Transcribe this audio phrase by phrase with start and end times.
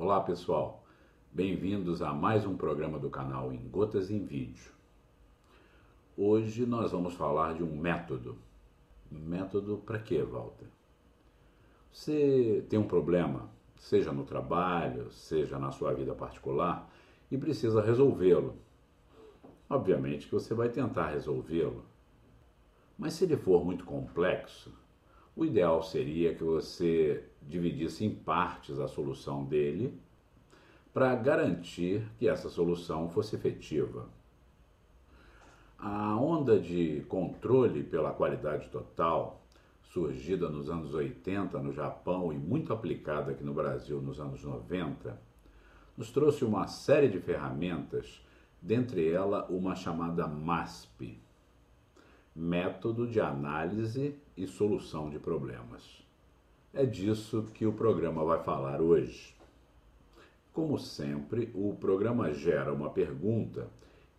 [0.00, 0.84] Olá pessoal,
[1.32, 4.70] bem-vindos a mais um programa do canal Em Gotas em Vídeo.
[6.16, 8.38] Hoje nós vamos falar de um método.
[9.10, 10.68] Método para quê, Walter?
[11.90, 16.88] Você tem um problema, seja no trabalho, seja na sua vida particular,
[17.28, 18.54] e precisa resolvê-lo.
[19.68, 21.84] Obviamente que você vai tentar resolvê-lo,
[22.96, 24.72] mas se ele for muito complexo,
[25.34, 29.98] o ideal seria que você dividisse em partes a solução dele
[30.92, 34.06] para garantir que essa solução fosse efetiva.
[35.78, 39.40] A onda de controle pela qualidade total,
[39.82, 45.18] surgida nos anos 80 no Japão e muito aplicada aqui no Brasil nos anos 90,
[45.96, 48.20] nos trouxe uma série de ferramentas,
[48.60, 51.18] dentre elas uma chamada MASP
[52.34, 56.07] Método de Análise e Solução de Problemas.
[56.72, 59.34] É disso que o programa vai falar hoje.
[60.52, 63.68] Como sempre, o programa gera uma pergunta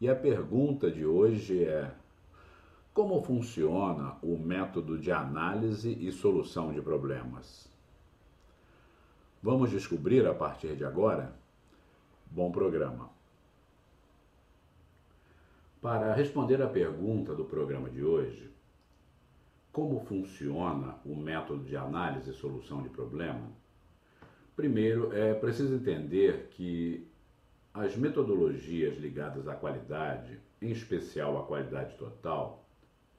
[0.01, 1.91] e a pergunta de hoje é:
[2.93, 7.69] como funciona o método de análise e solução de problemas?
[9.43, 11.33] Vamos descobrir a partir de agora?
[12.25, 13.09] Bom programa.
[15.79, 18.51] Para responder à pergunta do programa de hoje,
[19.79, 23.49] como funciona o método de análise e solução de problema?
[24.53, 27.07] Primeiro, é preciso entender que
[27.73, 32.65] as metodologias ligadas à qualidade, em especial à qualidade total,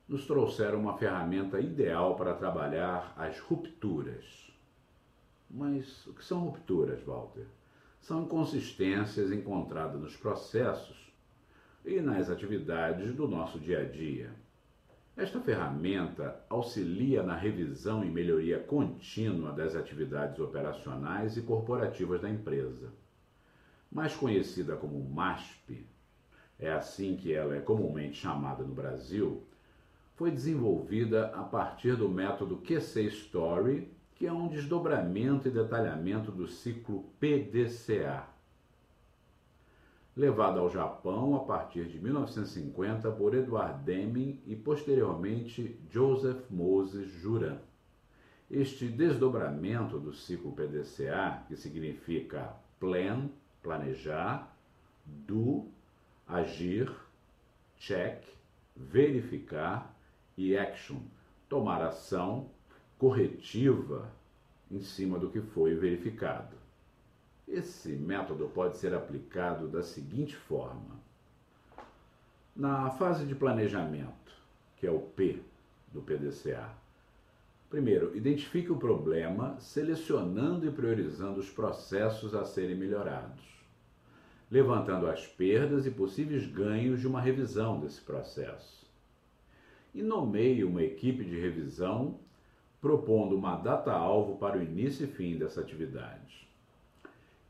[0.06, 4.52] nos trouxeram uma ferramenta ideal para trabalhar as rupturas.
[5.50, 7.46] Mas o que são rupturas, Walter?
[8.02, 11.10] São inconsistências encontradas nos processos
[11.86, 14.30] e nas atividades do nosso dia a dia.
[15.20, 22.90] Esta ferramenta auxilia na revisão e melhoria contínua das atividades operacionais e corporativas da empresa
[23.92, 25.86] mais conhecida como MASP,
[26.58, 29.44] é assim que ela é comumente chamada no Brasil,
[30.14, 36.46] foi desenvolvida a partir do método QC Story, que é um desdobramento e detalhamento do
[36.46, 38.26] ciclo PDCA.
[40.20, 47.56] Levado ao Japão a partir de 1950 por Edward Deming e posteriormente Joseph Moses Juran.
[48.50, 53.30] Este desdobramento do ciclo PDCA, que significa Plan,
[53.62, 54.54] planejar,
[55.06, 55.64] do,
[56.28, 56.94] agir,
[57.78, 58.22] check,
[58.76, 59.96] verificar
[60.36, 60.98] e action,
[61.48, 62.50] tomar ação
[62.98, 64.12] corretiva
[64.70, 66.59] em cima do que foi verificado.
[67.50, 71.00] Esse método pode ser aplicado da seguinte forma:
[72.54, 74.32] na fase de planejamento,
[74.76, 75.42] que é o P
[75.92, 76.70] do PDCA,
[77.70, 83.44] Primeiro, identifique o problema, selecionando e priorizando os processos a serem melhorados,
[84.50, 88.84] levantando as perdas e possíveis ganhos de uma revisão desse processo.
[89.94, 92.18] E nomeie uma equipe de revisão,
[92.80, 96.49] propondo uma data-alvo para o início e fim dessa atividade.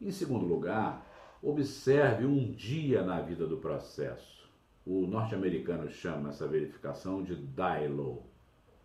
[0.00, 1.06] Em segundo lugar,
[1.43, 4.49] observe um dia na vida do processo.
[4.87, 8.22] O norte-americano chama essa verificação de DILO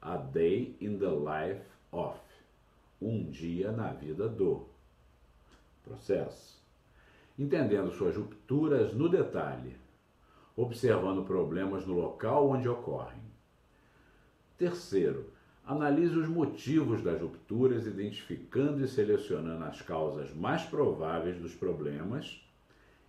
[0.01, 2.19] a Day in the Life of.
[3.01, 4.65] Um dia na vida do.
[5.83, 6.61] Processo.
[7.37, 9.75] Entendendo suas rupturas no detalhe,
[10.55, 13.21] observando problemas no local onde ocorrem.
[14.57, 15.31] Terceiro,
[15.65, 22.41] analise os motivos das rupturas, identificando e selecionando as causas mais prováveis dos problemas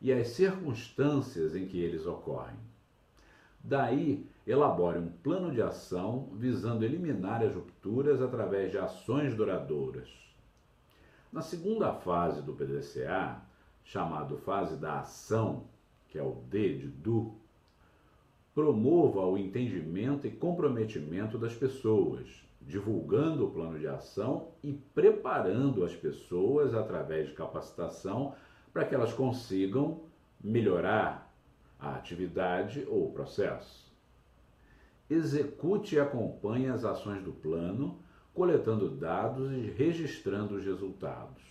[0.00, 2.56] e as circunstâncias em que eles ocorrem.
[3.62, 10.08] Daí, elabore um plano de ação visando eliminar as rupturas através de ações duradouras.
[11.32, 13.42] Na segunda fase do PDCA,
[13.84, 15.64] chamado fase da ação,
[16.08, 17.34] que é o D de do,
[18.56, 25.94] promova o entendimento e comprometimento das pessoas, divulgando o plano de ação e preparando as
[25.94, 28.34] pessoas através de capacitação
[28.72, 30.00] para que elas consigam
[30.42, 31.30] melhorar
[31.78, 33.94] a atividade ou o processo.
[35.10, 37.98] Execute e acompanhe as ações do plano,
[38.32, 41.42] coletando dados e registrando os resultados.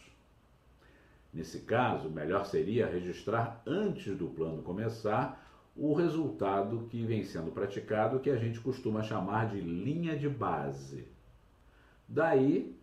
[1.32, 5.45] Nesse caso, melhor seria registrar antes do plano começar
[5.76, 11.08] o resultado que vem sendo praticado, que a gente costuma chamar de linha de base.
[12.08, 12.76] Daí,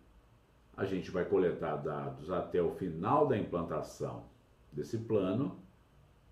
[0.75, 4.23] a gente vai coletar dados até o final da implantação
[4.71, 5.57] desse plano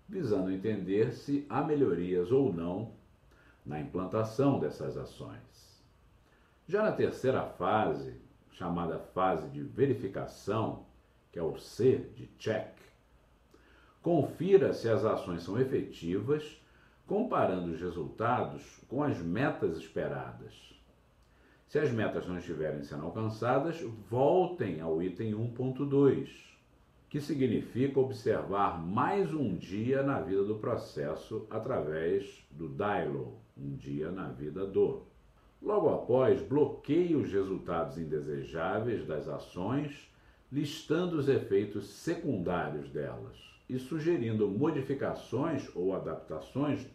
[0.08, 2.92] visando entender se há melhorias ou não
[3.64, 5.82] na implantação dessas ações.
[6.68, 8.20] Já na terceira fase,
[8.50, 10.84] chamada fase de verificação,
[11.30, 12.76] que é o C de check.
[14.02, 16.60] Confira se as ações são efetivas,
[17.06, 20.52] comparando os resultados com as metas esperadas.
[21.68, 26.28] Se as metas não estiverem sendo alcançadas, voltem ao item 1.2,
[27.08, 34.10] que significa observar mais um dia na vida do processo através do DILO, um dia
[34.10, 35.02] na vida do.
[35.62, 40.12] Logo após, bloqueie os resultados indesejáveis das ações,
[40.50, 46.86] listando os efeitos secundários delas e sugerindo modificações ou adaptações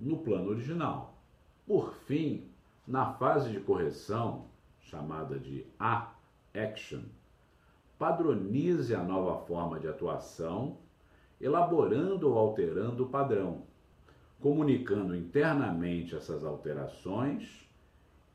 [0.00, 1.18] no plano original.
[1.66, 2.48] Por fim,
[2.86, 4.46] na fase de correção,
[4.80, 6.12] chamada de A
[6.54, 7.02] Action,
[7.98, 10.78] padronize a nova forma de atuação,
[11.40, 13.62] elaborando ou alterando o padrão,
[14.40, 17.66] comunicando internamente essas alterações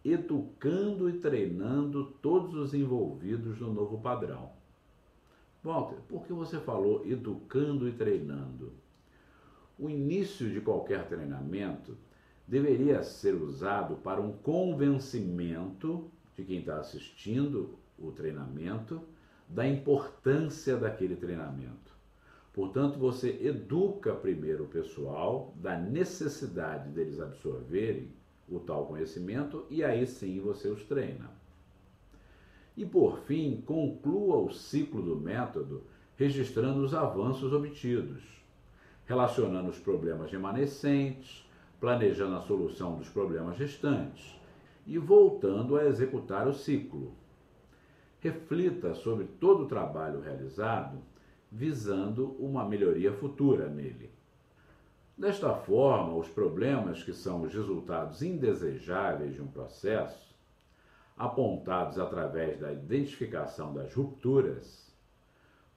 [0.04, 4.50] educando e treinando todos os envolvidos no novo padrão.
[5.63, 8.74] Walter, por que você falou educando e treinando?
[9.78, 11.96] O início de qualquer treinamento
[12.48, 19.02] deveria ser usado para um convencimento de quem está assistindo o treinamento
[19.48, 21.92] da importância daquele treinamento.
[22.54, 28.12] Portanto, você educa primeiro o pessoal da necessidade deles absorverem
[28.50, 31.41] o tal conhecimento e aí sim você os treina.
[32.75, 35.83] E por fim, conclua o ciclo do método
[36.15, 38.21] registrando os avanços obtidos,
[39.06, 44.39] relacionando os problemas remanescentes, planejando a solução dos problemas restantes
[44.85, 47.13] e voltando a executar o ciclo.
[48.19, 51.00] Reflita sobre todo o trabalho realizado,
[51.51, 54.12] visando uma melhoria futura nele.
[55.18, 60.31] Desta forma, os problemas que são os resultados indesejáveis de um processo,
[61.21, 64.91] apontados através da identificação das rupturas,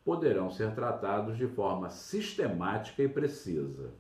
[0.03, 3.93] poderão ser tratados de forma sistemática e precisa,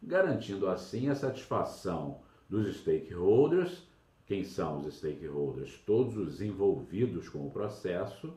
[0.00, 3.82] garantindo assim a satisfação dos stakeholders,
[4.26, 5.76] quem são os stakeholders?
[5.84, 8.32] Todos os envolvidos com o processo,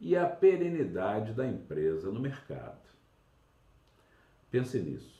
[0.00, 2.88] e a perenidade da empresa no mercado.
[4.50, 5.17] Pense nisso.